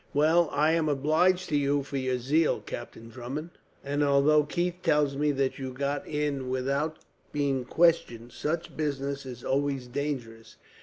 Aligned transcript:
"Well, 0.15 0.49
I 0.51 0.71
am 0.71 0.89
obliged 0.89 1.47
to 1.49 1.55
you 1.55 1.83
for 1.83 1.95
your 1.97 2.17
zeal, 2.17 2.59
Captain 2.61 3.07
Drummond; 3.09 3.51
and 3.83 4.03
although 4.03 4.45
Keith 4.47 4.77
tells 4.81 5.15
me 5.15 5.31
that 5.33 5.59
you 5.59 5.71
got 5.73 6.07
in 6.07 6.49
without 6.49 6.97
being 7.31 7.65
questioned, 7.65 8.31
such 8.31 8.75
business 8.75 9.27
is 9.27 9.43
always 9.43 9.85
dangerous. 9.85 10.55